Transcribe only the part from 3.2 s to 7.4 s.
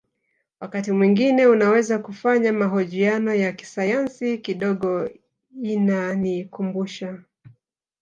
ya kisayansi kidogo inanikumbusha